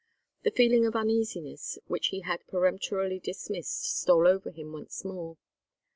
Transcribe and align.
The 0.41 0.49
feeling 0.49 0.87
of 0.87 0.95
uneasiness 0.95 1.77
which 1.85 2.07
he 2.07 2.21
had 2.21 2.47
peremptorily 2.47 3.19
dismissed 3.19 3.83
stole 3.99 4.25
over 4.27 4.49
him 4.49 4.71
once 4.71 5.05
more. 5.05 5.37